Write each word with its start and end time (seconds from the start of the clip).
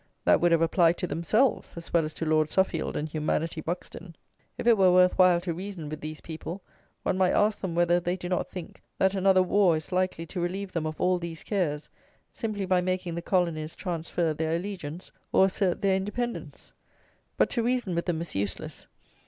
that 0.25 0.41
would 0.41 0.51
have 0.51 0.63
applied 0.63 0.97
to 0.97 1.05
themselves, 1.05 1.77
as 1.77 1.93
well 1.93 2.03
as 2.05 2.11
to 2.15 2.25
Lord 2.25 2.49
Suffield 2.49 2.97
and 2.97 3.07
humanity 3.07 3.61
Buxton. 3.61 4.15
If 4.57 4.65
it 4.65 4.75
were 4.75 4.91
worth 4.91 5.15
while 5.15 5.39
to 5.41 5.53
reason 5.53 5.89
with 5.89 6.01
these 6.01 6.21
people, 6.21 6.63
one 7.03 7.19
might 7.19 7.33
ask 7.33 7.61
them 7.61 7.75
whether 7.75 7.99
they 7.99 8.17
do 8.17 8.27
not 8.27 8.47
think 8.49 8.81
that 8.97 9.13
another 9.13 9.43
war 9.43 9.77
is 9.77 9.91
likely 9.91 10.25
to 10.25 10.39
relieve 10.39 10.71
them 10.71 10.87
of 10.87 10.99
all 10.99 11.19
these 11.19 11.43
cares, 11.43 11.87
simply 12.31 12.65
by 12.65 12.81
making 12.81 13.13
the 13.13 13.21
colonies 13.21 13.75
transfer 13.75 14.33
their 14.33 14.55
allegiance 14.55 15.11
or 15.31 15.45
assert 15.45 15.81
their 15.81 15.95
independence? 15.97 16.73
But 17.37 17.51
to 17.51 17.61
reason 17.61 17.93
with 17.93 18.07
them 18.07 18.21
is 18.21 18.33
useless. 18.33 18.87